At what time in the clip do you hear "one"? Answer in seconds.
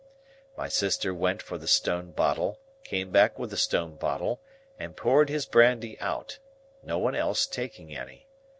6.97-7.13